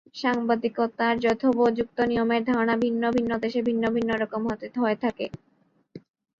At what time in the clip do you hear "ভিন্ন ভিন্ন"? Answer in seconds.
2.83-3.31